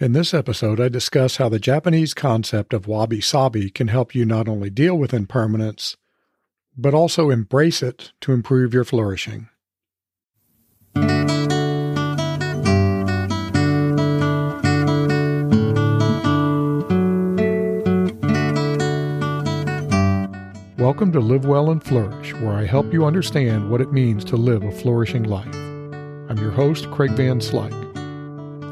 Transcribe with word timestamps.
In 0.00 0.12
this 0.12 0.34
episode, 0.34 0.80
I 0.80 0.88
discuss 0.88 1.36
how 1.36 1.48
the 1.48 1.60
Japanese 1.60 2.14
concept 2.14 2.74
of 2.74 2.88
wabi 2.88 3.20
sabi 3.20 3.70
can 3.70 3.86
help 3.86 4.12
you 4.12 4.24
not 4.24 4.48
only 4.48 4.68
deal 4.68 4.98
with 4.98 5.14
impermanence, 5.14 5.96
but 6.76 6.94
also 6.94 7.30
embrace 7.30 7.80
it 7.80 8.10
to 8.22 8.32
improve 8.32 8.74
your 8.74 8.82
flourishing. 8.82 9.48
Welcome 20.76 21.12
to 21.12 21.20
Live 21.20 21.44
Well 21.44 21.70
and 21.70 21.80
Flourish, 21.80 22.34
where 22.34 22.54
I 22.54 22.64
help 22.64 22.92
you 22.92 23.04
understand 23.04 23.70
what 23.70 23.80
it 23.80 23.92
means 23.92 24.24
to 24.24 24.34
live 24.34 24.64
a 24.64 24.72
flourishing 24.72 25.22
life. 25.22 25.54
I'm 25.54 26.38
your 26.38 26.50
host, 26.50 26.90
Craig 26.90 27.12
Van 27.12 27.38
Slyke. 27.38 27.83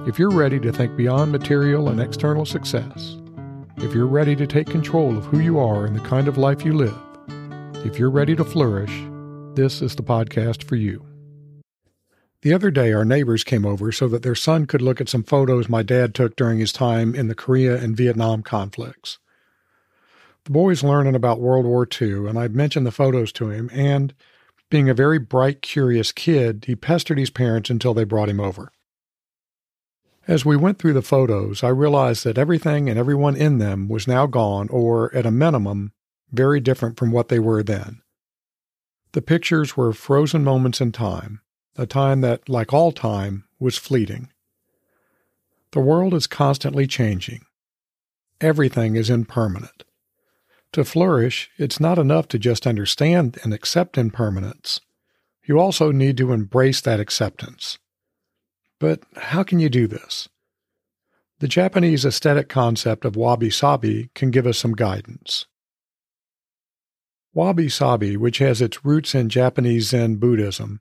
If 0.05 0.19
you're 0.19 0.31
ready 0.31 0.59
to 0.59 0.73
think 0.73 0.97
beyond 0.97 1.31
material 1.31 1.89
and 1.89 2.01
external 2.01 2.45
success, 2.45 3.19
if 3.77 3.95
you're 3.95 4.09
ready 4.09 4.35
to 4.35 4.49
take 4.49 4.67
control 4.67 5.17
of 5.17 5.25
who 5.27 5.39
you 5.39 5.61
are 5.61 5.87
and 5.87 5.95
the 5.95 6.01
kind 6.01 6.27
of 6.27 6.37
life 6.37 6.65
you 6.65 6.73
live, 6.73 6.99
if 7.87 8.01
you're 8.01 8.11
ready 8.11 8.35
to 8.35 8.45
flourish, 8.45 8.91
this 9.55 9.81
is 9.81 9.95
the 9.95 10.03
podcast 10.03 10.65
for 10.65 10.75
you. 10.75 11.07
The 12.41 12.53
other 12.53 12.73
day, 12.73 12.93
our 12.93 13.05
neighbors 13.05 13.45
came 13.45 13.65
over 13.65 13.93
so 13.93 14.09
that 14.09 14.25
their 14.25 14.35
son 14.35 14.67
could 14.67 14.83
look 14.83 15.01
at 15.01 15.09
some 15.09 15.23
photos 15.23 15.69
my 15.69 15.85
dad 15.85 16.17
took 16.17 16.35
during 16.35 16.59
his 16.59 16.73
time 16.73 17.15
in 17.15 17.29
the 17.29 17.37
Korea 17.37 17.81
and 17.81 17.97
Vietnam 17.97 18.43
conflicts. 18.43 19.21
The 20.47 20.51
boy's 20.51 20.83
learning 20.83 21.15
about 21.15 21.41
World 21.41 21.65
War 21.65 21.87
II, 21.89 22.27
and 22.27 22.37
I'd 22.37 22.57
mentioned 22.57 22.87
the 22.87 22.91
photos 22.91 23.31
to 23.35 23.51
him, 23.51 23.71
and 23.73 24.13
being 24.69 24.89
a 24.89 24.95
very 24.95 25.21
bright, 25.21 25.63
curious 25.63 26.11
kid, 26.11 26.65
he 26.67 26.75
pestered 26.75 27.19
his 27.19 27.31
parents 27.31 27.71
until 27.71 27.95
they 27.95 28.03
brought 28.03 28.29
him 28.29 28.41
over. 28.41 28.73
As 30.29 30.45
we 30.45 30.57
went 30.57 30.79
through 30.79 30.93
the 30.93 31.03
photos, 31.03 31.65
I 31.65 31.69
realized 31.69 32.25
that 32.25 32.39
everything 32.39 32.89
and 32.89 32.99
everyone 32.99 33.35
in 33.35 33.59
them 33.59 33.89
was 33.89 34.07
now 34.07 34.27
gone, 34.27 34.69
or, 34.69 35.13
at 35.15 35.27
a 35.27 35.33
minimum, 35.33 35.93
very 36.31 36.61
different 36.61 36.97
from 36.97 37.11
what 37.11 37.29
they 37.29 37.41
were 37.41 37.63
then. 37.63 38.03
The 39.13 39.23
pictures 39.23 39.77
were 39.77 39.93
frozen 39.93 40.45
moments 40.45 40.81
in 40.81 40.93
time, 40.93 41.41
a 41.77 41.87
time 41.87 42.21
that, 42.21 42.49
like 42.49 42.73
all 42.73 42.93
time, 42.93 43.45
was 43.59 43.77
fleeting. 43.77 44.31
The 45.73 45.81
world 45.81 46.15
is 46.15 46.27
constantly 46.27 46.87
changing. 46.87 47.45
Everything 48.41 48.95
is 48.95 49.11
impermanent. 49.11 49.85
To 50.73 50.85
flourish, 50.85 51.51
it's 51.59 51.81
not 51.81 51.99
enough 51.99 52.29
to 52.29 52.39
just 52.39 52.67
understand 52.67 53.39
and 53.43 53.53
accept 53.53 53.99
impermanence. 53.99 54.81
You 55.45 55.59
also 55.59 55.91
need 55.91 56.17
to 56.19 56.33
embrace 56.33 56.81
that 56.83 57.01
acceptance. 57.01 57.79
But 58.83 59.05
how 59.17 59.45
can 59.45 59.61
you 59.61 59.69
do 59.69 59.87
this? 59.87 60.29
The 61.39 61.47
Japanese 61.47 62.05
aesthetic 62.05 62.49
concept 62.49 63.05
of 63.05 63.15
wabi 63.15 63.49
sabi 63.49 64.11
can 64.17 64.33
give 64.33 64.45
us 64.45 64.59
some 64.59 64.73
guidance. 64.73 65.47
Wabi 67.33 67.69
sabi, 67.69 68.17
which 68.17 68.39
has 68.39 68.61
its 68.61 68.85
roots 68.85 69.15
in 69.15 69.29
Japanese 69.29 69.91
Zen 69.91 70.17
Buddhism, 70.17 70.81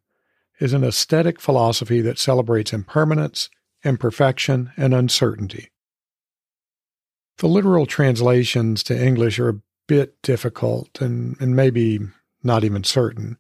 is 0.60 0.74
an 0.74 0.84
aesthetic 0.84 1.40
philosophy 1.40 2.02
that 2.02 2.18
celebrates 2.18 2.74
impermanence, 2.74 3.52
imperfection, 3.86 4.72
and 4.76 4.96
uncertainty. 4.96 5.70
The 7.38 7.48
literal 7.48 7.86
translations 7.86 8.82
to 8.86 9.00
English 9.00 9.38
are 9.38 9.50
a 9.50 9.62
bit 9.88 10.20
difficult 10.24 11.02
and, 11.02 11.40
and 11.40 11.56
maybe 11.56 12.00
not 12.42 12.64
even 12.64 12.84
certain, 12.84 13.38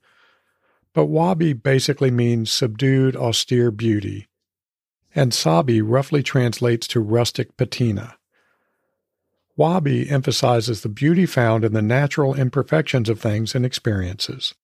but 0.93 1.07
wabi 1.07 1.53
basically 1.53 2.11
means 2.11 2.51
subdued, 2.51 3.15
austere 3.15 3.71
beauty, 3.71 4.27
and 5.13 5.33
sabi 5.33 5.81
roughly 5.81 6.23
translates 6.23 6.87
to 6.87 6.99
rustic 6.99 7.57
patina. 7.57 8.17
Wabi 9.57 10.09
emphasizes 10.09 10.81
the 10.81 10.89
beauty 10.89 11.25
found 11.25 11.65
in 11.65 11.73
the 11.73 11.81
natural 11.81 12.33
imperfections 12.33 13.09
of 13.09 13.19
things 13.19 13.53
and 13.53 13.65
experiences. 13.65 14.55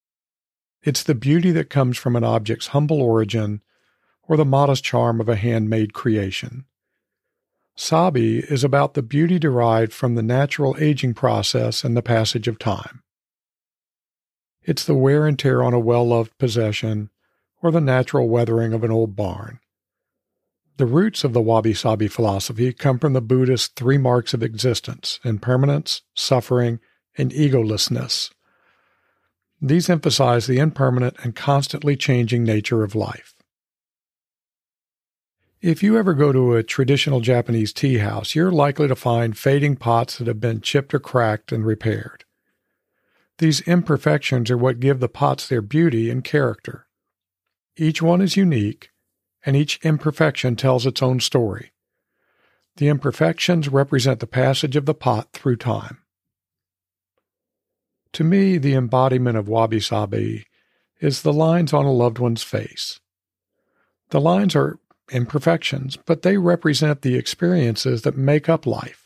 It's 0.83 1.03
the 1.03 1.15
beauty 1.15 1.51
that 1.51 1.69
comes 1.69 1.97
from 1.97 2.15
an 2.15 2.23
object's 2.23 2.67
humble 2.67 3.01
origin 3.01 3.61
or 4.23 4.37
the 4.37 4.45
modest 4.45 4.83
charm 4.83 5.19
of 5.19 5.29
a 5.29 5.35
handmade 5.35 5.93
creation. 5.93 6.65
Sabi 7.75 8.39
is 8.39 8.63
about 8.63 8.93
the 8.93 9.03
beauty 9.03 9.37
derived 9.37 9.93
from 9.93 10.15
the 10.15 10.23
natural 10.23 10.75
aging 10.79 11.13
process 11.13 11.83
and 11.83 11.95
the 11.95 12.01
passage 12.01 12.47
of 12.47 12.57
time. 12.57 13.03
It's 14.63 14.83
the 14.83 14.95
wear 14.95 15.27
and 15.27 15.37
tear 15.37 15.61
on 15.61 15.73
a 15.73 15.79
well 15.79 16.07
loved 16.07 16.37
possession 16.37 17.09
or 17.61 17.71
the 17.71 17.81
natural 17.81 18.27
weathering 18.29 18.73
of 18.73 18.83
an 18.83 18.91
old 18.91 19.15
barn. 19.15 19.59
The 20.77 20.85
roots 20.85 21.23
of 21.23 21.33
the 21.33 21.41
wabi 21.41 21.73
sabi 21.73 22.07
philosophy 22.07 22.71
come 22.71 22.99
from 22.99 23.13
the 23.13 23.21
Buddhist 23.21 23.75
three 23.75 23.97
marks 23.97 24.35
of 24.35 24.43
existence 24.43 25.19
impermanence, 25.23 26.03
suffering, 26.13 26.79
and 27.17 27.31
egolessness. 27.31 28.29
These 29.59 29.89
emphasize 29.89 30.45
the 30.45 30.59
impermanent 30.59 31.15
and 31.23 31.35
constantly 31.35 31.95
changing 31.95 32.43
nature 32.43 32.83
of 32.83 32.93
life. 32.93 33.33
If 35.61 35.81
you 35.81 35.97
ever 35.97 36.13
go 36.13 36.31
to 36.31 36.53
a 36.53 36.61
traditional 36.61 37.21
Japanese 37.21 37.73
tea 37.73 37.97
house, 37.97 38.35
you're 38.35 38.51
likely 38.51 38.87
to 38.87 38.95
find 38.95 39.35
fading 39.35 39.77
pots 39.77 40.19
that 40.19 40.27
have 40.27 40.39
been 40.39 40.61
chipped 40.61 40.93
or 40.93 40.99
cracked 40.99 41.51
and 41.51 41.65
repaired. 41.65 42.23
These 43.39 43.61
imperfections 43.61 44.51
are 44.51 44.57
what 44.57 44.79
give 44.79 44.99
the 44.99 45.09
pots 45.09 45.47
their 45.47 45.63
beauty 45.63 46.11
and 46.11 46.23
character. 46.23 46.85
Each 47.75 47.99
one 47.99 48.21
is 48.21 48.37
unique, 48.37 48.91
and 49.47 49.55
each 49.55 49.79
imperfection 49.81 50.57
tells 50.57 50.85
its 50.85 51.01
own 51.01 51.21
story. 51.21 51.71
The 52.75 52.89
imperfections 52.89 53.69
represent 53.69 54.19
the 54.19 54.27
passage 54.27 54.75
of 54.75 54.85
the 54.85 54.93
pot 54.93 55.29
through 55.31 55.55
time. 55.55 55.99
To 58.11 58.25
me, 58.25 58.57
the 58.57 58.73
embodiment 58.73 59.37
of 59.37 59.47
wabi 59.47 59.79
sabi 59.79 60.47
is 60.99 61.21
the 61.21 61.31
lines 61.31 61.71
on 61.71 61.85
a 61.85 61.93
loved 61.93 62.19
one's 62.19 62.43
face. 62.43 62.99
The 64.09 64.19
lines 64.19 64.53
are 64.53 64.79
imperfections, 65.13 65.95
but 65.95 66.23
they 66.23 66.37
represent 66.37 67.01
the 67.01 67.15
experiences 67.15 68.01
that 68.01 68.17
make 68.17 68.49
up 68.49 68.67
life 68.67 69.05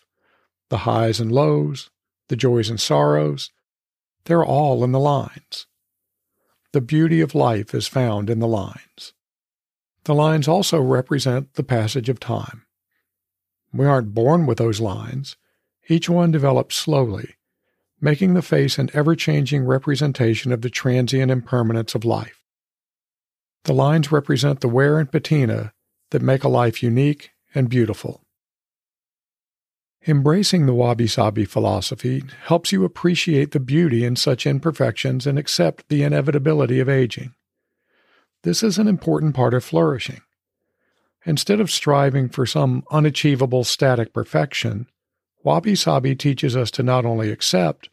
the 0.70 0.78
highs 0.78 1.20
and 1.20 1.32
lows, 1.32 1.92
the 2.30 2.36
joys 2.36 2.68
and 2.68 2.80
sorrows. 2.80 3.52
They're 4.24 4.44
all 4.44 4.84
in 4.84 4.92
the 4.92 5.00
lines. 5.00 5.68
The 6.72 6.82
beauty 6.82 7.22
of 7.22 7.36
life 7.36 7.76
is 7.76 7.88
found 7.88 8.28
in 8.28 8.40
the 8.40 8.48
lines. 8.48 9.14
The 10.06 10.16
lines 10.16 10.48
also 10.48 10.82
represent 10.82 11.54
the 11.54 11.64
passage 11.64 12.10
of 12.10 12.20
time. 12.20 12.66
We 13.72 13.86
aren't 13.86 14.14
born 14.14 14.46
with 14.46 14.58
those 14.58 14.80
lines. 14.80 15.38
Each 15.88 16.10
one 16.10 16.32
develops 16.32 16.76
slowly, 16.76 17.36
making 18.00 18.34
the 18.34 18.42
face 18.42 18.78
an 18.78 18.90
ever 18.94 19.16
changing 19.16 19.64
representation 19.64 20.52
of 20.52 20.62
the 20.62 20.70
transient 20.70 21.32
impermanence 21.32 21.94
of 21.96 22.04
life. 22.04 22.42
The 23.66 23.74
lines 23.74 24.12
represent 24.12 24.62
the 24.62 24.68
wear 24.68 24.98
and 24.98 25.12
patina 25.12 25.74
that 26.10 26.22
make 26.22 26.44
a 26.44 26.50
life 26.50 26.82
unique 26.82 27.32
and 27.54 27.70
beautiful. 27.70 28.24
Embracing 30.08 30.66
the 30.66 30.74
wabi 30.74 31.06
sabi 31.06 31.46
philosophy 31.46 32.24
helps 32.46 32.72
you 32.72 32.84
appreciate 32.84 33.52
the 33.52 33.60
beauty 33.60 34.04
in 34.04 34.16
such 34.16 34.48
imperfections 34.48 35.28
and 35.28 35.38
accept 35.38 35.88
the 35.90 36.02
inevitability 36.02 36.80
of 36.80 36.90
aging. 36.90 37.36
This 38.44 38.64
is 38.64 38.80
an 38.80 38.88
important 38.88 39.36
part 39.36 39.54
of 39.54 39.64
flourishing. 39.64 40.22
Instead 41.26 41.60
of 41.60 41.70
striving 41.70 42.28
for 42.30 42.46
some 42.48 42.84
unachievable 42.92 43.64
static 43.64 44.14
perfection, 44.14 44.88
Wabi 45.44 45.76
Sabi 45.76 46.16
teaches 46.16 46.56
us 46.56 46.72
to 46.72 46.84
not 46.84 47.06
only 47.06 47.32
accept, 47.32 47.90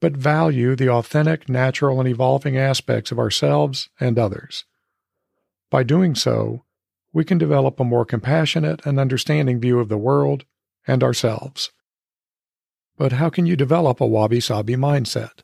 but 0.00 0.16
value 0.16 0.74
the 0.74 0.88
authentic, 0.88 1.48
natural, 1.48 2.00
and 2.00 2.08
evolving 2.08 2.56
aspects 2.56 3.12
of 3.12 3.18
ourselves 3.18 3.90
and 4.00 4.18
others. 4.18 4.64
By 5.70 5.82
doing 5.82 6.14
so, 6.14 6.64
we 7.12 7.24
can 7.24 7.36
develop 7.36 7.78
a 7.78 7.84
more 7.84 8.06
compassionate 8.06 8.86
and 8.86 8.98
understanding 8.98 9.60
view 9.60 9.78
of 9.78 9.90
the 9.90 9.98
world 9.98 10.46
and 10.86 11.02
ourselves. 11.02 11.70
But 12.96 13.12
how 13.12 13.28
can 13.28 13.44
you 13.44 13.56
develop 13.56 14.00
a 14.00 14.06
wabi 14.06 14.40
sabi 14.40 14.76
mindset? 14.76 15.42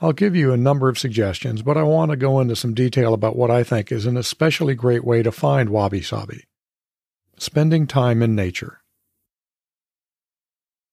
I'll 0.00 0.12
give 0.12 0.36
you 0.36 0.52
a 0.52 0.56
number 0.56 0.88
of 0.88 0.98
suggestions, 0.98 1.62
but 1.62 1.76
I 1.76 1.82
want 1.82 2.12
to 2.12 2.16
go 2.16 2.38
into 2.40 2.54
some 2.54 2.72
detail 2.72 3.14
about 3.14 3.36
what 3.36 3.50
I 3.50 3.64
think 3.64 3.90
is 3.90 4.06
an 4.06 4.16
especially 4.16 4.74
great 4.74 5.04
way 5.04 5.22
to 5.22 5.32
find 5.32 5.70
wabi 5.70 6.02
sabi 6.02 6.44
spending 7.40 7.86
time 7.86 8.22
in 8.22 8.34
nature. 8.34 8.80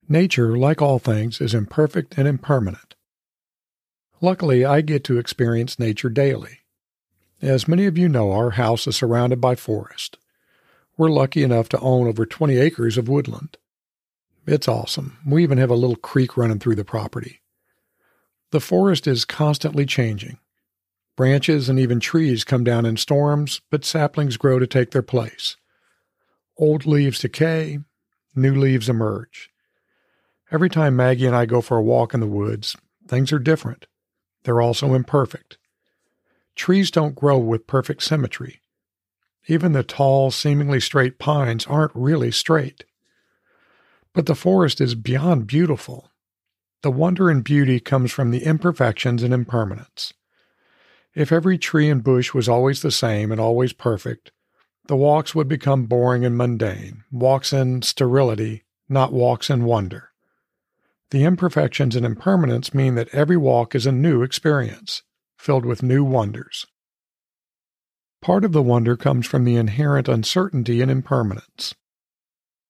Nature, 0.07 0.55
like 0.57 0.81
all 0.81 0.99
things, 0.99 1.41
is 1.41 1.53
imperfect 1.53 2.17
and 2.17 2.27
impermanent. 2.27 2.95
Luckily, 4.21 4.63
I 4.63 4.81
get 4.81 5.03
to 5.05 5.17
experience 5.17 5.79
nature 5.79 6.09
daily. 6.09 6.59
As 7.41 7.67
many 7.67 7.85
of 7.85 7.97
you 7.97 8.07
know, 8.07 8.31
our 8.31 8.51
house 8.51 8.87
is 8.87 8.95
surrounded 8.95 9.41
by 9.41 9.55
forest. 9.55 10.17
We're 10.97 11.09
lucky 11.09 11.43
enough 11.43 11.67
to 11.69 11.79
own 11.79 12.07
over 12.07 12.25
20 12.25 12.57
acres 12.57 12.97
of 12.97 13.09
woodland. 13.09 13.57
It's 14.47 14.67
awesome. 14.67 15.17
We 15.25 15.43
even 15.43 15.57
have 15.57 15.71
a 15.71 15.75
little 15.75 15.95
creek 15.95 16.37
running 16.37 16.59
through 16.59 16.75
the 16.75 16.85
property. 16.85 17.41
The 18.51 18.59
forest 18.59 19.07
is 19.07 19.25
constantly 19.25 19.85
changing. 19.85 20.37
Branches 21.15 21.69
and 21.69 21.79
even 21.79 21.99
trees 21.99 22.43
come 22.43 22.63
down 22.63 22.85
in 22.85 22.97
storms, 22.97 23.61
but 23.71 23.85
saplings 23.85 24.37
grow 24.37 24.59
to 24.59 24.67
take 24.67 24.91
their 24.91 25.01
place. 25.01 25.55
Old 26.57 26.85
leaves 26.85 27.19
decay, 27.19 27.79
new 28.35 28.53
leaves 28.53 28.89
emerge. 28.89 29.49
Every 30.51 30.69
time 30.69 30.95
Maggie 30.95 31.25
and 31.25 31.35
I 31.35 31.45
go 31.45 31.61
for 31.61 31.77
a 31.77 31.83
walk 31.83 32.13
in 32.13 32.19
the 32.19 32.27
woods, 32.27 32.75
things 33.07 33.31
are 33.33 33.39
different. 33.39 33.87
They're 34.43 34.61
also 34.61 34.93
imperfect. 34.93 35.57
Trees 36.55 36.91
don't 36.91 37.15
grow 37.15 37.37
with 37.37 37.67
perfect 37.67 38.03
symmetry. 38.03 38.61
Even 39.47 39.73
the 39.73 39.83
tall, 39.83 40.31
seemingly 40.31 40.79
straight 40.79 41.19
pines 41.19 41.65
aren't 41.67 41.91
really 41.93 42.31
straight. 42.31 42.85
But 44.13 44.25
the 44.25 44.35
forest 44.35 44.79
is 44.79 44.95
beyond 44.95 45.47
beautiful. 45.47 46.11
The 46.85 46.91
wonder 46.91 47.31
and 47.31 47.43
beauty 47.43 47.79
comes 47.79 48.11
from 48.11 48.29
the 48.29 48.43
imperfections 48.43 49.23
and 49.23 49.33
impermanence. 49.33 50.13
If 51.15 51.31
every 51.31 51.57
tree 51.57 51.89
and 51.89 52.03
bush 52.03 52.31
was 52.31 52.47
always 52.47 52.83
the 52.83 52.91
same 52.91 53.31
and 53.31 53.41
always 53.41 53.73
perfect, 53.73 54.31
the 54.85 54.95
walks 54.95 55.33
would 55.33 55.47
become 55.47 55.87
boring 55.87 56.23
and 56.23 56.37
mundane, 56.37 57.03
walks 57.11 57.51
in 57.51 57.81
sterility, 57.81 58.65
not 58.87 59.11
walks 59.11 59.49
in 59.49 59.65
wonder. 59.65 60.11
The 61.09 61.23
imperfections 61.23 61.95
and 61.95 62.05
impermanence 62.05 62.71
mean 62.71 62.93
that 62.93 63.09
every 63.15 63.35
walk 63.35 63.73
is 63.73 63.87
a 63.87 63.91
new 63.91 64.21
experience, 64.21 65.01
filled 65.39 65.65
with 65.65 65.81
new 65.81 66.03
wonders. 66.03 66.67
Part 68.21 68.45
of 68.45 68.51
the 68.51 68.61
wonder 68.61 68.95
comes 68.95 69.25
from 69.25 69.43
the 69.43 69.55
inherent 69.55 70.07
uncertainty 70.07 70.81
and 70.81 70.91
impermanence. 70.91 71.73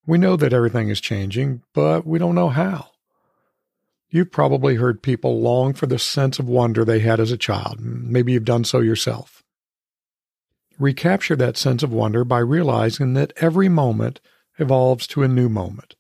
We 0.08 0.18
know 0.18 0.38
that 0.38 0.54
everything 0.54 0.88
is 0.88 1.02
changing, 1.02 1.64
but 1.74 2.08
we 2.08 2.18
don't 2.18 2.36
know 2.36 2.48
how. 2.48 2.92
You've 4.16 4.32
probably 4.32 4.76
heard 4.76 5.04
people 5.04 5.42
long 5.42 5.74
for 5.74 5.88
the 5.88 6.00
sense 6.00 6.40
of 6.40 6.48
wonder 6.48 6.86
they 6.86 7.00
had 7.00 7.20
as 7.20 7.34
a 7.34 7.38
child. 7.38 7.82
Maybe 7.82 8.32
you've 8.32 8.46
done 8.46 8.64
so 8.64 8.80
yourself. 8.80 9.44
Recapture 10.80 11.36
that 11.36 11.58
sense 11.58 11.84
of 11.84 11.92
wonder 11.92 12.24
by 12.24 12.40
realizing 12.40 13.14
that 13.16 13.34
every 13.42 13.68
moment 13.68 14.22
evolves 14.58 15.06
to 15.08 15.24
a 15.24 15.28
new 15.28 15.50
moment 15.50 15.96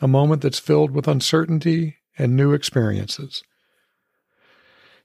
a 0.00 0.06
moment 0.06 0.42
that's 0.42 0.60
filled 0.60 0.92
with 0.92 1.08
uncertainty 1.08 1.96
and 2.16 2.36
new 2.36 2.52
experiences. 2.52 3.42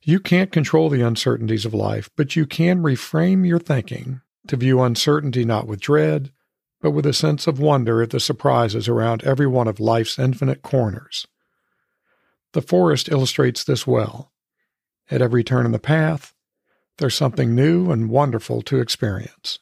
You 0.04 0.20
can't 0.20 0.52
control 0.52 0.90
the 0.90 1.02
uncertainties 1.02 1.66
of 1.66 1.74
life, 1.74 2.12
but 2.16 2.36
you 2.36 2.46
can 2.46 2.84
reframe 2.84 3.48
your 3.48 3.58
thinking 3.58 4.22
to 4.50 4.56
view 4.56 4.84
uncertainty 4.84 5.46
not 5.46 5.66
with 5.66 5.80
dread, 5.80 6.32
but 6.80 6.92
with 6.92 7.08
a 7.08 7.12
sense 7.12 7.48
of 7.48 7.58
wonder 7.58 8.04
at 8.04 8.12
the 8.12 8.20
surprises 8.20 8.88
around 8.88 9.24
every 9.24 9.48
one 9.48 9.68
of 9.68 9.80
life's 9.80 10.20
infinite 10.20 10.62
corners. 10.62 11.26
The 12.56 12.62
forest 12.62 13.10
illustrates 13.10 13.66
this 13.66 13.86
well. 13.86 14.32
At 15.12 15.22
every 15.22 15.44
turn 15.44 15.66
in 15.66 15.74
the 15.74 15.78
path, 15.78 16.34
there's 17.00 17.14
something 17.14 17.54
new 17.54 17.92
and 17.92 18.10
wonderful 18.10 18.62
to 18.62 18.80
experience. 18.80 19.60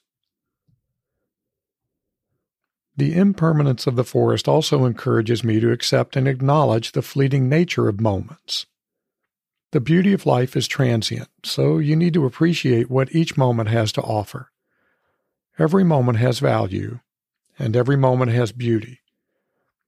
The 2.96 3.16
impermanence 3.16 3.88
of 3.88 3.96
the 3.96 4.04
forest 4.04 4.48
also 4.48 4.86
encourages 4.86 5.44
me 5.44 5.60
to 5.60 5.72
accept 5.72 6.16
and 6.16 6.28
acknowledge 6.28 6.92
the 6.92 7.02
fleeting 7.02 7.50
nature 7.50 7.88
of 7.88 8.00
moments. 8.00 8.68
The 9.72 9.82
beauty 9.82 10.14
of 10.14 10.28
life 10.28 10.56
is 10.56 10.68
transient, 10.68 11.30
so 11.44 11.80
you 11.80 11.96
need 11.96 12.14
to 12.14 12.28
appreciate 12.28 12.92
what 12.92 13.16
each 13.16 13.36
moment 13.36 13.70
has 13.70 13.92
to 13.94 14.04
offer. 14.04 14.52
Every 15.58 15.84
moment 15.84 16.20
has 16.20 16.38
value, 16.38 17.00
and 17.58 17.76
every 17.76 17.98
moment 17.98 18.34
has 18.34 18.52
beauty. 18.52 19.00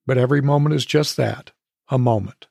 But 0.08 0.18
every 0.18 0.42
moment 0.42 0.74
is 0.74 0.88
just 0.88 1.18
that 1.18 1.52
a 1.88 2.00
moment. 2.00 2.48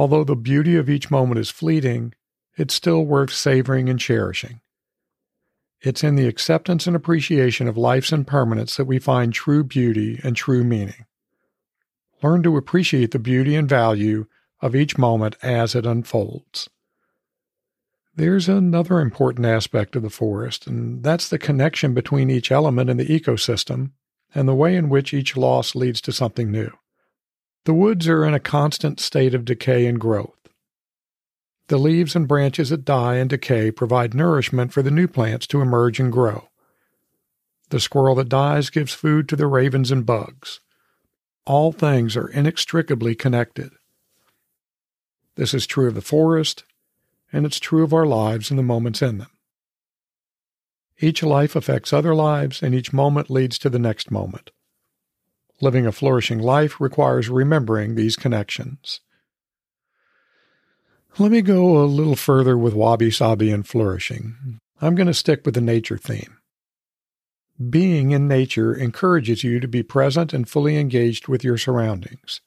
Although 0.00 0.24
the 0.24 0.34
beauty 0.34 0.76
of 0.76 0.88
each 0.88 1.10
moment 1.10 1.38
is 1.40 1.50
fleeting, 1.50 2.14
it's 2.56 2.72
still 2.72 3.04
worth 3.04 3.34
savoring 3.34 3.90
and 3.90 4.00
cherishing. 4.00 4.62
It's 5.82 6.02
in 6.02 6.16
the 6.16 6.26
acceptance 6.26 6.86
and 6.86 6.96
appreciation 6.96 7.68
of 7.68 7.76
life's 7.76 8.10
impermanence 8.10 8.78
that 8.78 8.86
we 8.86 8.98
find 8.98 9.30
true 9.30 9.62
beauty 9.62 10.18
and 10.24 10.34
true 10.34 10.64
meaning. 10.64 11.04
Learn 12.22 12.42
to 12.44 12.56
appreciate 12.56 13.10
the 13.10 13.18
beauty 13.18 13.54
and 13.54 13.68
value 13.68 14.24
of 14.62 14.74
each 14.74 14.96
moment 14.96 15.36
as 15.42 15.74
it 15.74 15.84
unfolds. 15.84 16.70
There's 18.16 18.48
another 18.48 19.00
important 19.00 19.44
aspect 19.44 19.96
of 19.96 20.02
the 20.02 20.08
forest, 20.08 20.66
and 20.66 21.02
that's 21.02 21.28
the 21.28 21.38
connection 21.38 21.92
between 21.92 22.30
each 22.30 22.50
element 22.50 22.88
in 22.88 22.96
the 22.96 23.20
ecosystem 23.20 23.90
and 24.34 24.48
the 24.48 24.54
way 24.54 24.76
in 24.76 24.88
which 24.88 25.12
each 25.12 25.36
loss 25.36 25.74
leads 25.74 26.00
to 26.00 26.10
something 26.10 26.50
new. 26.50 26.70
The 27.64 27.74
woods 27.74 28.08
are 28.08 28.24
in 28.24 28.32
a 28.32 28.40
constant 28.40 29.00
state 29.00 29.34
of 29.34 29.44
decay 29.44 29.86
and 29.86 30.00
growth. 30.00 30.48
The 31.68 31.78
leaves 31.78 32.16
and 32.16 32.26
branches 32.26 32.70
that 32.70 32.84
die 32.84 33.16
and 33.16 33.28
decay 33.28 33.70
provide 33.70 34.14
nourishment 34.14 34.72
for 34.72 34.82
the 34.82 34.90
new 34.90 35.06
plants 35.06 35.46
to 35.48 35.60
emerge 35.60 36.00
and 36.00 36.10
grow. 36.10 36.48
The 37.68 37.80
squirrel 37.80 38.16
that 38.16 38.28
dies 38.28 38.70
gives 38.70 38.92
food 38.92 39.28
to 39.28 39.36
the 39.36 39.46
ravens 39.46 39.92
and 39.92 40.04
bugs. 40.04 40.60
All 41.46 41.70
things 41.70 42.16
are 42.16 42.28
inextricably 42.28 43.14
connected. 43.14 43.70
This 45.36 45.54
is 45.54 45.66
true 45.66 45.86
of 45.86 45.94
the 45.94 46.00
forest, 46.00 46.64
and 47.32 47.46
it's 47.46 47.60
true 47.60 47.84
of 47.84 47.94
our 47.94 48.06
lives 48.06 48.50
and 48.50 48.58
the 48.58 48.64
moments 48.64 49.02
in 49.02 49.18
them. 49.18 49.30
Each 50.98 51.22
life 51.22 51.54
affects 51.54 51.92
other 51.92 52.14
lives, 52.14 52.62
and 52.62 52.74
each 52.74 52.92
moment 52.92 53.30
leads 53.30 53.58
to 53.60 53.70
the 53.70 53.78
next 53.78 54.10
moment. 54.10 54.50
Living 55.60 55.86
a 55.86 55.92
flourishing 55.92 56.38
life 56.38 56.80
requires 56.80 57.28
remembering 57.28 57.94
these 57.94 58.16
connections. 58.16 59.00
Let 61.18 61.30
me 61.32 61.42
go 61.42 61.82
a 61.82 61.84
little 61.84 62.16
further 62.16 62.56
with 62.56 62.74
wabi 62.74 63.10
sabi 63.10 63.50
and 63.50 63.66
flourishing. 63.66 64.60
I'm 64.80 64.94
going 64.94 65.06
to 65.06 65.14
stick 65.14 65.44
with 65.44 65.54
the 65.54 65.60
nature 65.60 65.98
theme. 65.98 66.38
Being 67.68 68.12
in 68.12 68.26
nature 68.26 68.74
encourages 68.74 69.44
you 69.44 69.60
to 69.60 69.68
be 69.68 69.82
present 69.82 70.32
and 70.32 70.48
fully 70.48 70.78
engaged 70.78 71.28
with 71.28 71.44
your 71.44 71.58
surroundings. 71.58 72.40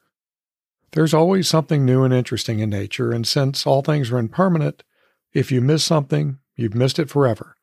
There's 0.94 1.13
always 1.13 1.48
something 1.48 1.86
new 1.86 2.04
and 2.04 2.13
interesting 2.13 2.60
in 2.60 2.69
nature, 2.71 3.12
and 3.12 3.27
since 3.27 3.68
all 3.68 3.83
things 3.83 4.12
are 4.12 4.18
impermanent, 4.18 4.83
if 5.33 5.51
you 5.51 5.62
miss 5.62 5.83
something, 5.83 6.39
you've 6.56 6.74
missed 6.74 6.98
it 6.98 7.10
forever. 7.10 7.56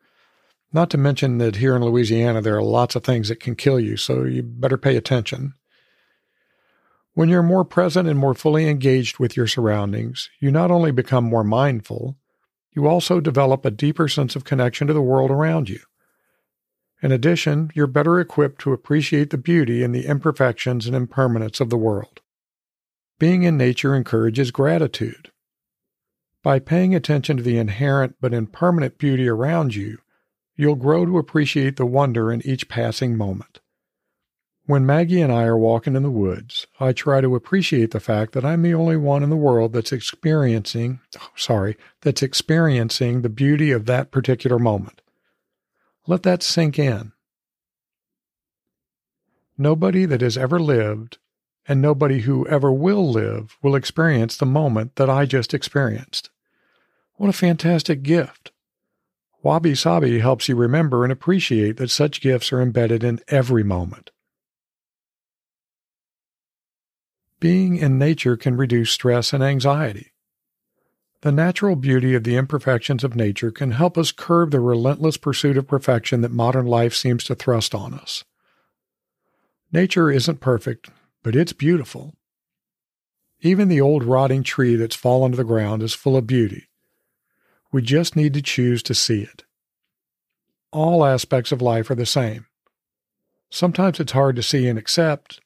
Not 0.72 0.90
to 0.90 0.98
mention 0.98 1.38
that 1.38 1.56
here 1.56 1.74
in 1.74 1.84
Louisiana, 1.84 2.40
there 2.40 2.56
are 2.56 2.62
lots 2.62 2.94
of 2.94 3.02
things 3.02 3.28
that 3.28 3.40
can 3.40 3.56
kill 3.56 3.80
you, 3.80 3.96
so 3.96 4.22
you 4.22 4.42
better 4.42 4.76
pay 4.76 4.96
attention. 4.96 5.54
When 7.14 7.28
you're 7.28 7.42
more 7.42 7.64
present 7.64 8.08
and 8.08 8.18
more 8.18 8.34
fully 8.34 8.68
engaged 8.68 9.18
with 9.18 9.36
your 9.36 9.48
surroundings, 9.48 10.30
you 10.38 10.52
not 10.52 10.70
only 10.70 10.92
become 10.92 11.24
more 11.24 11.42
mindful, 11.42 12.16
you 12.72 12.86
also 12.86 13.20
develop 13.20 13.64
a 13.64 13.70
deeper 13.70 14.06
sense 14.06 14.36
of 14.36 14.44
connection 14.44 14.86
to 14.86 14.92
the 14.94 15.02
world 15.02 15.30
around 15.30 15.68
you. 15.68 15.80
In 17.02 17.10
addition, 17.10 17.72
you're 17.74 17.88
better 17.88 18.20
equipped 18.20 18.60
to 18.60 18.72
appreciate 18.72 19.30
the 19.30 19.38
beauty 19.38 19.82
and 19.82 19.92
the 19.92 20.06
imperfections 20.06 20.86
and 20.86 20.94
impermanence 20.94 21.58
of 21.58 21.70
the 21.70 21.76
world. 21.76 22.20
Being 23.18 23.42
in 23.42 23.56
nature 23.56 23.96
encourages 23.96 24.50
gratitude. 24.50 25.32
By 26.42 26.58
paying 26.58 26.94
attention 26.94 27.38
to 27.38 27.42
the 27.42 27.58
inherent 27.58 28.16
but 28.20 28.32
impermanent 28.32 28.98
beauty 28.98 29.28
around 29.28 29.74
you, 29.74 29.98
you'll 30.60 30.74
grow 30.74 31.06
to 31.06 31.16
appreciate 31.16 31.76
the 31.76 31.86
wonder 31.86 32.30
in 32.30 32.46
each 32.46 32.68
passing 32.68 33.16
moment. 33.16 33.60
When 34.66 34.84
Maggie 34.84 35.22
and 35.22 35.32
I 35.32 35.44
are 35.44 35.56
walking 35.56 35.96
in 35.96 36.02
the 36.02 36.10
woods, 36.10 36.66
I 36.78 36.92
try 36.92 37.22
to 37.22 37.34
appreciate 37.34 37.92
the 37.92 37.98
fact 37.98 38.32
that 38.34 38.44
I'm 38.44 38.60
the 38.62 38.74
only 38.74 38.96
one 38.96 39.22
in 39.22 39.30
the 39.30 39.36
world 39.36 39.72
that's 39.72 39.90
experiencing, 39.90 41.00
sorry, 41.34 41.78
that's 42.02 42.22
experiencing 42.22 43.22
the 43.22 43.30
beauty 43.30 43.72
of 43.72 43.86
that 43.86 44.10
particular 44.10 44.58
moment. 44.58 45.00
Let 46.06 46.24
that 46.24 46.42
sink 46.42 46.78
in. 46.78 47.12
Nobody 49.56 50.04
that 50.04 50.20
has 50.20 50.36
ever 50.36 50.60
lived 50.60 51.16
and 51.66 51.80
nobody 51.80 52.20
who 52.20 52.46
ever 52.48 52.70
will 52.70 53.10
live 53.10 53.56
will 53.62 53.74
experience 53.74 54.36
the 54.36 54.46
moment 54.46 54.96
that 54.96 55.08
I 55.08 55.24
just 55.24 55.54
experienced. 55.54 56.28
What 57.14 57.30
a 57.30 57.32
fantastic 57.32 58.02
gift. 58.02 58.52
Wabi 59.42 59.74
Sabi 59.74 60.18
helps 60.18 60.48
you 60.48 60.56
remember 60.56 61.02
and 61.02 61.12
appreciate 61.12 61.78
that 61.78 61.90
such 61.90 62.20
gifts 62.20 62.52
are 62.52 62.60
embedded 62.60 63.02
in 63.02 63.20
every 63.28 63.62
moment. 63.62 64.10
Being 67.40 67.76
in 67.76 67.98
nature 67.98 68.36
can 68.36 68.56
reduce 68.56 68.90
stress 68.90 69.32
and 69.32 69.42
anxiety. 69.42 70.12
The 71.22 71.32
natural 71.32 71.76
beauty 71.76 72.14
of 72.14 72.24
the 72.24 72.36
imperfections 72.36 73.04
of 73.04 73.16
nature 73.16 73.50
can 73.50 73.72
help 73.72 73.96
us 73.96 74.12
curb 74.12 74.50
the 74.50 74.60
relentless 74.60 75.16
pursuit 75.16 75.56
of 75.56 75.66
perfection 75.66 76.20
that 76.22 76.32
modern 76.32 76.66
life 76.66 76.94
seems 76.94 77.24
to 77.24 77.34
thrust 77.34 77.74
on 77.74 77.94
us. 77.94 78.24
Nature 79.72 80.10
isn't 80.10 80.40
perfect, 80.40 80.90
but 81.22 81.36
it's 81.36 81.52
beautiful. 81.52 82.14
Even 83.40 83.68
the 83.68 83.80
old 83.80 84.04
rotting 84.04 84.42
tree 84.42 84.76
that's 84.76 84.96
fallen 84.96 85.32
to 85.32 85.36
the 85.36 85.44
ground 85.44 85.82
is 85.82 85.94
full 85.94 86.16
of 86.16 86.26
beauty. 86.26 86.69
We 87.72 87.82
just 87.82 88.16
need 88.16 88.34
to 88.34 88.42
choose 88.42 88.82
to 88.84 88.94
see 88.94 89.22
it. 89.22 89.44
All 90.72 91.04
aspects 91.04 91.52
of 91.52 91.62
life 91.62 91.90
are 91.90 91.94
the 91.94 92.06
same. 92.06 92.46
Sometimes 93.50 94.00
it's 94.00 94.12
hard 94.12 94.36
to 94.36 94.42
see 94.42 94.68
and 94.68 94.78
accept, 94.78 95.40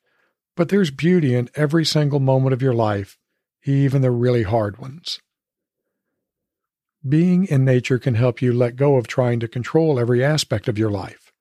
but 0.57 0.69
there's 0.69 0.91
beauty 0.91 1.35
in 1.35 1.49
every 1.55 1.85
single 1.85 2.21
moment 2.21 2.53
of 2.53 2.63
your 2.63 2.75
life, 2.75 3.19
even 3.65 4.03
the 4.03 4.11
really 4.11 4.43
hard 4.43 4.79
ones. 4.79 5.21
Being 7.07 7.45
in 7.47 7.65
nature 7.65 7.99
can 7.99 8.15
help 8.15 8.41
you 8.41 8.53
let 8.53 8.77
go 8.77 8.97
of 8.97 9.07
trying 9.07 9.41
to 9.41 9.49
control 9.49 9.99
every 9.99 10.25
aspect 10.25 10.69
of 10.69 10.79
your 10.79 10.91
life. 10.91 11.33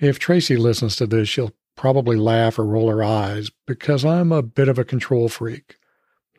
If 0.00 0.18
Tracy 0.18 0.56
listens 0.56 0.96
to 0.96 1.06
this, 1.06 1.28
she'll 1.28 1.52
probably 1.76 2.16
laugh 2.16 2.58
or 2.58 2.64
roll 2.64 2.90
her 2.90 3.04
eyes 3.04 3.50
because 3.66 4.04
I'm 4.04 4.32
a 4.32 4.42
bit 4.42 4.68
of 4.68 4.78
a 4.78 4.84
control 4.84 5.28
freak. 5.28 5.76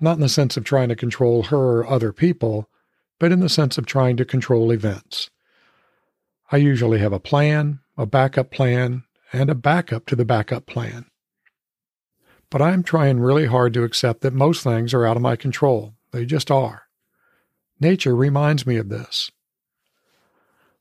Not 0.01 0.15
in 0.15 0.21
the 0.21 0.29
sense 0.29 0.57
of 0.57 0.63
trying 0.63 0.89
to 0.89 0.95
control 0.95 1.43
her 1.43 1.79
or 1.79 1.87
other 1.87 2.11
people, 2.11 2.69
but 3.19 3.31
in 3.31 3.39
the 3.39 3.49
sense 3.49 3.77
of 3.77 3.85
trying 3.85 4.17
to 4.17 4.25
control 4.25 4.71
events. 4.71 5.29
I 6.51 6.57
usually 6.57 6.99
have 6.99 7.13
a 7.13 7.19
plan, 7.19 7.79
a 7.97 8.05
backup 8.05 8.51
plan, 8.51 9.03
and 9.33 9.49
a 9.49 9.55
backup 9.55 10.05
to 10.07 10.15
the 10.15 10.25
backup 10.25 10.65
plan. 10.65 11.05
But 12.49 12.61
I'm 12.61 12.83
trying 12.83 13.19
really 13.19 13.47
hard 13.47 13.73
to 13.73 13.83
accept 13.83 14.21
that 14.21 14.33
most 14.33 14.63
things 14.63 14.93
are 14.93 15.05
out 15.05 15.17
of 15.17 15.23
my 15.23 15.35
control. 15.35 15.95
They 16.11 16.25
just 16.25 16.49
are. 16.49 16.83
Nature 17.79 18.15
reminds 18.15 18.65
me 18.65 18.77
of 18.77 18.89
this. 18.89 19.29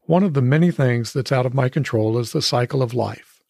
One 0.03 0.23
of 0.23 0.35
the 0.35 0.43
many 0.43 0.71
things 0.71 1.13
that's 1.13 1.33
out 1.33 1.47
of 1.47 1.55
my 1.55 1.69
control 1.69 2.17
is 2.19 2.31
the 2.31 2.41
cycle 2.41 2.83
of 2.83 2.95
life. 2.95 3.43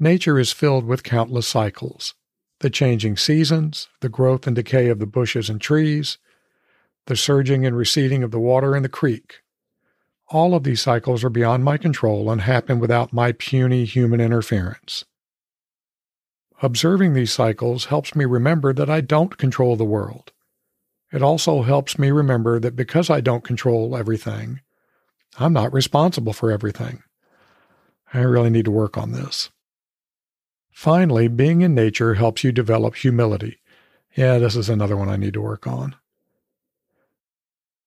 Nature 0.00 0.38
is 0.38 0.50
filled 0.50 0.84
with 0.84 1.04
countless 1.04 1.46
cycles 1.46 2.14
the 2.58 2.70
changing 2.70 3.16
seasons, 3.16 3.88
the 4.02 4.08
growth 4.08 4.46
and 4.46 4.54
decay 4.54 4.88
of 4.88 5.00
the 5.00 5.06
bushes 5.06 5.50
and 5.50 5.60
trees, 5.60 6.18
the 7.06 7.16
surging 7.16 7.66
and 7.66 7.76
receding 7.76 8.22
of 8.22 8.30
the 8.30 8.38
water 8.38 8.76
in 8.76 8.82
the 8.82 8.88
creek. 8.88 9.40
All 10.28 10.54
of 10.54 10.64
these 10.64 10.80
cycles 10.80 11.22
are 11.24 11.30
beyond 11.30 11.64
my 11.64 11.76
control 11.76 12.30
and 12.30 12.40
happen 12.40 12.78
without 12.78 13.12
my 13.12 13.32
puny 13.32 13.84
human 13.84 14.20
interference. 14.20 15.04
Observing 16.62 17.12
these 17.12 17.32
cycles 17.32 17.86
helps 17.86 18.14
me 18.14 18.24
remember 18.24 18.72
that 18.72 18.88
I 18.88 19.00
don't 19.00 19.36
control 19.36 19.76
the 19.76 19.84
world. 19.84 20.32
It 21.12 21.22
also 21.22 21.62
helps 21.62 21.98
me 21.98 22.10
remember 22.10 22.58
that 22.60 22.76
because 22.76 23.10
I 23.10 23.20
don't 23.20 23.44
control 23.44 23.96
everything, 23.96 24.60
I'm 25.38 25.52
not 25.52 25.72
responsible 25.72 26.32
for 26.32 26.50
everything. 26.50 27.02
I 28.14 28.20
really 28.20 28.50
need 28.50 28.66
to 28.66 28.70
work 28.70 28.96
on 28.96 29.12
this. 29.12 29.50
Finally, 30.70 31.28
being 31.28 31.62
in 31.62 31.74
nature 31.74 32.14
helps 32.14 32.44
you 32.44 32.52
develop 32.52 32.94
humility. 32.94 33.58
Yeah, 34.16 34.38
this 34.38 34.56
is 34.56 34.68
another 34.68 34.96
one 34.96 35.08
I 35.08 35.16
need 35.16 35.34
to 35.34 35.40
work 35.40 35.66
on. 35.66 35.96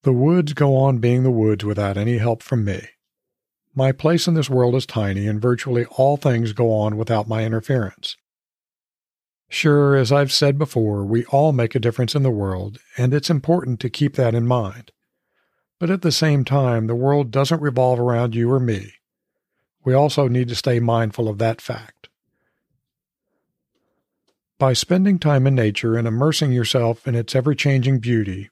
The 0.06 0.14
woods 0.14 0.54
go 0.54 0.78
on 0.78 1.00
being 1.00 1.24
the 1.24 1.32
woods 1.32 1.66
without 1.66 1.98
any 1.98 2.20
help 2.20 2.44
from 2.44 2.64
me. 2.64 2.90
My 3.74 3.92
place 3.92 4.28
in 4.28 4.36
this 4.36 4.52
world 4.52 4.76
is 4.76 4.86
tiny, 4.86 5.26
and 5.26 5.42
virtually 5.42 5.86
all 5.86 6.16
things 6.16 6.54
go 6.54 6.72
on 6.72 6.96
without 6.96 7.28
my 7.28 7.44
interference. 7.44 8.16
Sure, 9.50 9.96
as 9.96 10.12
I've 10.12 10.32
said 10.32 10.60
before, 10.60 11.04
we 11.04 11.26
all 11.26 11.54
make 11.54 11.74
a 11.74 11.80
difference 11.80 12.14
in 12.14 12.22
the 12.22 12.30
world, 12.30 12.78
and 13.00 13.16
it's 13.16 13.32
important 13.32 13.80
to 13.80 13.90
keep 13.90 14.14
that 14.14 14.36
in 14.36 14.46
mind. 14.46 14.92
But 15.80 15.90
at 15.90 16.04
the 16.04 16.12
same 16.12 16.46
time, 16.46 16.86
the 16.86 16.94
world 16.94 17.32
doesn't 17.32 17.60
revolve 17.60 18.00
around 18.00 18.36
you 18.36 18.52
or 18.52 18.60
me. 18.60 18.94
We 19.84 19.96
also 19.96 20.28
need 20.28 20.50
to 20.50 20.56
stay 20.56 20.80
mindful 20.80 21.28
of 21.28 21.40
that 21.40 21.62
fact. 21.62 22.10
By 24.60 24.74
spending 24.74 25.18
time 25.18 25.48
in 25.48 25.56
nature 25.56 25.96
and 25.98 26.08
immersing 26.08 26.52
yourself 26.52 27.08
in 27.08 27.16
its 27.16 27.34
ever 27.34 27.56
changing 27.56 28.02
beauty, 28.02 28.52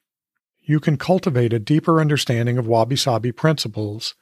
you 0.66 0.80
can 0.80 0.98
cultivate 0.98 1.54
a 1.54 1.60
deeper 1.60 2.00
understanding 2.00 2.58
of 2.58 2.68
wabi 2.68 2.96
sabi 2.96 3.32
principles 3.32 4.16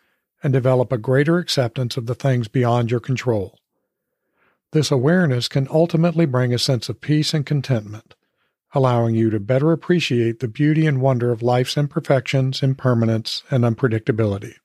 and 0.43 0.51
develop 0.51 0.91
a 0.91 0.97
greater 0.97 1.37
acceptance 1.37 1.97
of 1.97 2.07
the 2.07 2.15
things 2.15 2.47
beyond 2.47 2.89
your 2.89 2.99
control. 2.99 3.59
This 4.71 4.89
awareness 4.89 5.47
can 5.47 5.67
ultimately 5.69 6.25
bring 6.25 6.53
a 6.53 6.59
sense 6.59 6.89
of 6.89 7.01
peace 7.01 7.33
and 7.33 7.45
contentment, 7.45 8.15
allowing 8.73 9.15
you 9.15 9.29
to 9.29 9.39
better 9.39 9.71
appreciate 9.71 10.39
the 10.39 10.47
beauty 10.47 10.87
and 10.87 11.01
wonder 11.01 11.31
of 11.31 11.43
life's 11.43 11.77
imperfections, 11.77 12.63
impermanence, 12.63 13.43
and 13.51 13.63
unpredictability. 13.63 14.55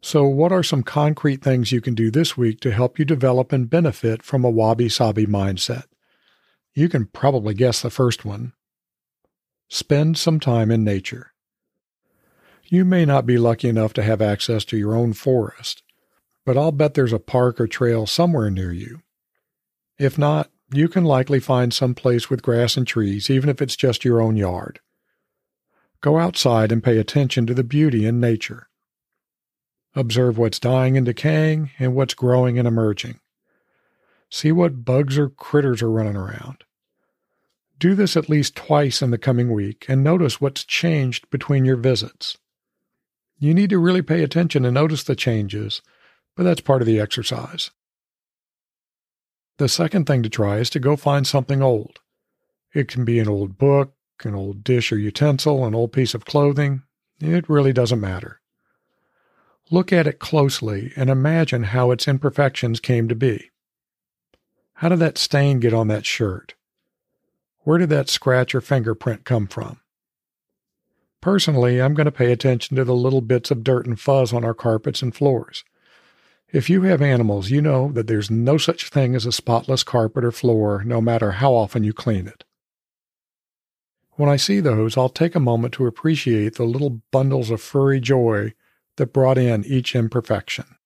So, 0.00 0.24
what 0.24 0.52
are 0.52 0.62
some 0.62 0.82
concrete 0.82 1.42
things 1.42 1.72
you 1.72 1.82
can 1.82 1.94
do 1.94 2.10
this 2.10 2.36
week 2.36 2.60
to 2.60 2.72
help 2.72 2.98
you 2.98 3.04
develop 3.04 3.52
and 3.52 3.68
benefit 3.68 4.22
from 4.22 4.44
a 4.44 4.50
wabi 4.50 4.88
sabi 4.88 5.26
mindset? 5.26 5.84
You 6.72 6.88
can 6.88 7.06
probably 7.06 7.52
guess 7.52 7.82
the 7.82 7.90
first 7.90 8.24
one. 8.24 8.54
Spend 9.72 10.18
some 10.18 10.40
time 10.40 10.72
in 10.72 10.82
nature. 10.82 11.32
You 12.66 12.84
may 12.84 13.04
not 13.04 13.24
be 13.24 13.38
lucky 13.38 13.68
enough 13.68 13.92
to 13.94 14.02
have 14.02 14.20
access 14.20 14.64
to 14.66 14.76
your 14.76 14.96
own 14.96 15.12
forest, 15.12 15.84
but 16.44 16.56
I'll 16.58 16.72
bet 16.72 16.94
there's 16.94 17.12
a 17.12 17.20
park 17.20 17.60
or 17.60 17.68
trail 17.68 18.04
somewhere 18.04 18.50
near 18.50 18.72
you. 18.72 19.02
If 19.96 20.18
not, 20.18 20.50
you 20.72 20.88
can 20.88 21.04
likely 21.04 21.38
find 21.38 21.72
some 21.72 21.94
place 21.94 22.28
with 22.28 22.42
grass 22.42 22.76
and 22.76 22.84
trees, 22.84 23.30
even 23.30 23.48
if 23.48 23.62
it's 23.62 23.76
just 23.76 24.04
your 24.04 24.20
own 24.20 24.36
yard. 24.36 24.80
Go 26.00 26.18
outside 26.18 26.72
and 26.72 26.82
pay 26.82 26.98
attention 26.98 27.46
to 27.46 27.54
the 27.54 27.62
beauty 27.62 28.06
in 28.06 28.18
nature. 28.18 28.68
Observe 29.94 30.36
what's 30.36 30.58
dying 30.58 30.96
and 30.96 31.06
decaying 31.06 31.70
and 31.78 31.94
what's 31.94 32.14
growing 32.14 32.58
and 32.58 32.66
emerging. 32.66 33.20
See 34.30 34.50
what 34.50 34.84
bugs 34.84 35.16
or 35.16 35.28
critters 35.28 35.80
are 35.80 35.90
running 35.90 36.16
around. 36.16 36.64
Do 37.80 37.94
this 37.94 38.14
at 38.14 38.28
least 38.28 38.54
twice 38.54 39.00
in 39.00 39.10
the 39.10 39.16
coming 39.16 39.50
week 39.50 39.86
and 39.88 40.04
notice 40.04 40.38
what's 40.38 40.64
changed 40.64 41.30
between 41.30 41.64
your 41.64 41.76
visits. 41.76 42.36
You 43.38 43.54
need 43.54 43.70
to 43.70 43.78
really 43.78 44.02
pay 44.02 44.22
attention 44.22 44.66
and 44.66 44.74
notice 44.74 45.02
the 45.02 45.16
changes, 45.16 45.80
but 46.36 46.42
that's 46.42 46.60
part 46.60 46.82
of 46.82 46.86
the 46.86 47.00
exercise. 47.00 47.70
The 49.56 49.66
second 49.66 50.04
thing 50.04 50.22
to 50.22 50.28
try 50.28 50.58
is 50.58 50.68
to 50.70 50.78
go 50.78 50.94
find 50.94 51.26
something 51.26 51.62
old. 51.62 52.00
It 52.74 52.86
can 52.86 53.06
be 53.06 53.18
an 53.18 53.28
old 53.28 53.56
book, 53.56 53.94
an 54.24 54.34
old 54.34 54.62
dish 54.62 54.92
or 54.92 54.98
utensil, 54.98 55.64
an 55.64 55.74
old 55.74 55.94
piece 55.94 56.12
of 56.12 56.26
clothing. 56.26 56.82
It 57.18 57.48
really 57.48 57.72
doesn't 57.72 57.98
matter. 57.98 58.42
Look 59.70 59.90
at 59.90 60.06
it 60.06 60.18
closely 60.18 60.92
and 60.96 61.08
imagine 61.08 61.62
how 61.62 61.92
its 61.92 62.06
imperfections 62.06 62.78
came 62.78 63.08
to 63.08 63.14
be. 63.14 63.50
How 64.74 64.90
did 64.90 64.98
that 64.98 65.16
stain 65.16 65.60
get 65.60 65.72
on 65.72 65.88
that 65.88 66.04
shirt? 66.04 66.56
Where 67.62 67.78
did 67.78 67.90
that 67.90 68.08
scratch 68.08 68.54
or 68.54 68.60
fingerprint 68.60 69.24
come 69.24 69.46
from? 69.46 69.80
Personally, 71.20 71.80
I'm 71.80 71.94
going 71.94 72.06
to 72.06 72.12
pay 72.12 72.32
attention 72.32 72.76
to 72.76 72.84
the 72.84 72.94
little 72.94 73.20
bits 73.20 73.50
of 73.50 73.62
dirt 73.62 73.86
and 73.86 74.00
fuzz 74.00 74.32
on 74.32 74.44
our 74.44 74.54
carpets 74.54 75.02
and 75.02 75.14
floors. 75.14 75.64
If 76.52 76.70
you 76.70 76.82
have 76.82 77.02
animals, 77.02 77.50
you 77.50 77.60
know 77.60 77.92
that 77.92 78.06
there's 78.06 78.30
no 78.30 78.56
such 78.56 78.88
thing 78.88 79.14
as 79.14 79.26
a 79.26 79.32
spotless 79.32 79.84
carpet 79.84 80.24
or 80.24 80.32
floor, 80.32 80.82
no 80.84 81.00
matter 81.00 81.32
how 81.32 81.54
often 81.54 81.84
you 81.84 81.92
clean 81.92 82.26
it. 82.26 82.44
When 84.12 84.28
I 84.28 84.36
see 84.36 84.60
those, 84.60 84.96
I'll 84.96 85.08
take 85.08 85.34
a 85.34 85.40
moment 85.40 85.74
to 85.74 85.86
appreciate 85.86 86.56
the 86.56 86.64
little 86.64 87.02
bundles 87.12 87.50
of 87.50 87.60
furry 87.60 88.00
joy 88.00 88.54
that 88.96 89.12
brought 89.12 89.38
in 89.38 89.64
each 89.64 89.94
imperfection. 89.94 90.76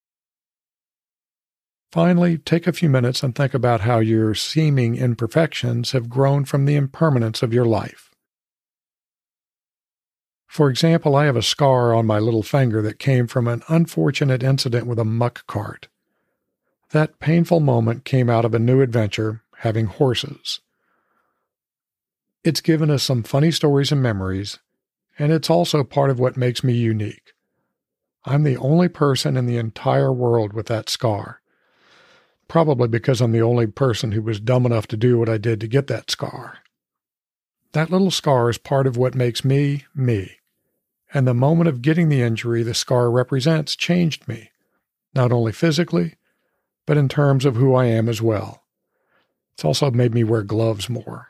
Finally, 1.94 2.38
take 2.38 2.66
a 2.66 2.72
few 2.72 2.90
minutes 2.90 3.22
and 3.22 3.36
think 3.36 3.54
about 3.54 3.82
how 3.82 4.00
your 4.00 4.34
seeming 4.34 4.96
imperfections 4.96 5.92
have 5.92 6.08
grown 6.08 6.44
from 6.44 6.64
the 6.64 6.74
impermanence 6.74 7.40
of 7.40 7.54
your 7.54 7.64
life. 7.64 8.10
For 10.48 10.68
example, 10.68 11.14
I 11.14 11.26
have 11.26 11.36
a 11.36 11.40
scar 11.40 11.94
on 11.94 12.04
my 12.04 12.18
little 12.18 12.42
finger 12.42 12.82
that 12.82 12.98
came 12.98 13.28
from 13.28 13.46
an 13.46 13.62
unfortunate 13.68 14.42
incident 14.42 14.88
with 14.88 14.98
a 14.98 15.04
muck 15.04 15.46
cart. 15.46 15.86
That 16.90 17.20
painful 17.20 17.60
moment 17.60 18.04
came 18.04 18.28
out 18.28 18.44
of 18.44 18.54
a 18.54 18.58
new 18.58 18.80
adventure, 18.80 19.44
having 19.58 19.86
horses. 19.86 20.58
It's 22.42 22.60
given 22.60 22.90
us 22.90 23.04
some 23.04 23.22
funny 23.22 23.52
stories 23.52 23.92
and 23.92 24.02
memories, 24.02 24.58
and 25.16 25.32
it's 25.32 25.48
also 25.48 25.84
part 25.84 26.10
of 26.10 26.18
what 26.18 26.36
makes 26.36 26.64
me 26.64 26.72
unique. 26.72 27.34
I'm 28.24 28.42
the 28.42 28.56
only 28.56 28.88
person 28.88 29.36
in 29.36 29.46
the 29.46 29.58
entire 29.58 30.12
world 30.12 30.54
with 30.54 30.66
that 30.66 30.88
scar. 30.88 31.40
Probably 32.48 32.88
because 32.88 33.20
I'm 33.20 33.32
the 33.32 33.42
only 33.42 33.66
person 33.66 34.12
who 34.12 34.22
was 34.22 34.40
dumb 34.40 34.66
enough 34.66 34.86
to 34.88 34.96
do 34.96 35.18
what 35.18 35.28
I 35.28 35.38
did 35.38 35.60
to 35.60 35.68
get 35.68 35.86
that 35.88 36.10
scar. 36.10 36.58
That 37.72 37.90
little 37.90 38.10
scar 38.10 38.50
is 38.50 38.58
part 38.58 38.86
of 38.86 38.96
what 38.96 39.14
makes 39.14 39.44
me, 39.44 39.84
me. 39.94 40.36
And 41.12 41.26
the 41.26 41.34
moment 41.34 41.68
of 41.68 41.82
getting 41.82 42.08
the 42.08 42.22
injury 42.22 42.62
the 42.62 42.74
scar 42.74 43.10
represents 43.10 43.76
changed 43.76 44.28
me, 44.28 44.50
not 45.14 45.32
only 45.32 45.52
physically, 45.52 46.14
but 46.86 46.96
in 46.96 47.08
terms 47.08 47.44
of 47.44 47.56
who 47.56 47.74
I 47.74 47.86
am 47.86 48.08
as 48.08 48.20
well. 48.20 48.64
It's 49.54 49.64
also 49.64 49.90
made 49.90 50.14
me 50.14 50.24
wear 50.24 50.42
gloves 50.42 50.88
more. 50.88 51.28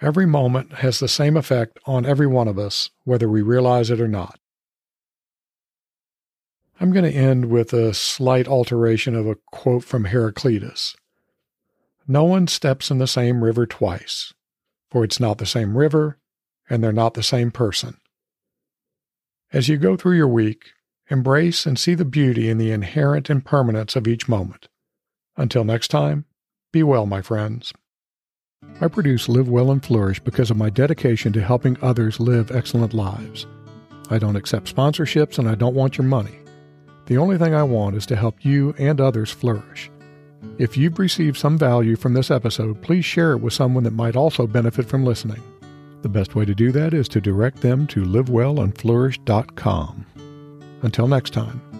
Every 0.00 0.26
moment 0.26 0.74
has 0.74 0.98
the 0.98 1.08
same 1.08 1.36
effect 1.36 1.78
on 1.86 2.04
every 2.04 2.26
one 2.26 2.48
of 2.48 2.58
us, 2.58 2.90
whether 3.04 3.28
we 3.28 3.40
realize 3.40 3.90
it 3.90 4.00
or 4.00 4.08
not. 4.08 4.40
I'm 6.82 6.90
going 6.90 7.04
to 7.04 7.16
end 7.16 7.44
with 7.44 7.72
a 7.72 7.94
slight 7.94 8.48
alteration 8.48 9.14
of 9.14 9.24
a 9.24 9.36
quote 9.52 9.84
from 9.84 10.06
Heraclitus 10.06 10.96
No 12.08 12.24
one 12.24 12.48
steps 12.48 12.90
in 12.90 12.98
the 12.98 13.06
same 13.06 13.44
river 13.44 13.66
twice, 13.66 14.34
for 14.90 15.04
it's 15.04 15.20
not 15.20 15.38
the 15.38 15.46
same 15.46 15.78
river, 15.78 16.18
and 16.68 16.82
they're 16.82 16.90
not 16.90 17.14
the 17.14 17.22
same 17.22 17.52
person. 17.52 17.98
As 19.52 19.68
you 19.68 19.76
go 19.76 19.96
through 19.96 20.16
your 20.16 20.26
week, 20.26 20.70
embrace 21.08 21.66
and 21.66 21.78
see 21.78 21.94
the 21.94 22.04
beauty 22.04 22.50
in 22.50 22.58
the 22.58 22.72
inherent 22.72 23.30
impermanence 23.30 23.94
of 23.94 24.08
each 24.08 24.28
moment. 24.28 24.66
Until 25.36 25.62
next 25.62 25.86
time, 25.86 26.24
be 26.72 26.82
well, 26.82 27.06
my 27.06 27.22
friends. 27.22 27.72
I 28.80 28.88
produce 28.88 29.28
Live 29.28 29.48
Well 29.48 29.70
and 29.70 29.84
Flourish 29.84 30.18
because 30.18 30.50
of 30.50 30.56
my 30.56 30.68
dedication 30.68 31.32
to 31.34 31.44
helping 31.44 31.78
others 31.80 32.18
live 32.18 32.50
excellent 32.50 32.92
lives. 32.92 33.46
I 34.10 34.18
don't 34.18 34.34
accept 34.34 34.74
sponsorships 34.74 35.38
and 35.38 35.48
I 35.48 35.54
don't 35.54 35.76
want 35.76 35.96
your 35.96 36.08
money. 36.08 36.41
The 37.06 37.18
only 37.18 37.38
thing 37.38 37.54
I 37.54 37.62
want 37.62 37.96
is 37.96 38.06
to 38.06 38.16
help 38.16 38.44
you 38.44 38.74
and 38.78 39.00
others 39.00 39.30
flourish. 39.30 39.90
If 40.58 40.76
you've 40.76 40.98
received 40.98 41.36
some 41.36 41.58
value 41.58 41.96
from 41.96 42.14
this 42.14 42.30
episode, 42.30 42.82
please 42.82 43.04
share 43.04 43.32
it 43.32 43.38
with 43.38 43.52
someone 43.52 43.84
that 43.84 43.92
might 43.92 44.16
also 44.16 44.46
benefit 44.46 44.88
from 44.88 45.04
listening. 45.04 45.42
The 46.02 46.08
best 46.08 46.34
way 46.34 46.44
to 46.44 46.54
do 46.54 46.72
that 46.72 46.94
is 46.94 47.08
to 47.08 47.20
direct 47.20 47.60
them 47.60 47.86
to 47.88 48.02
livewellandflourish.com. 48.02 50.06
Until 50.82 51.06
next 51.06 51.32
time. 51.32 51.71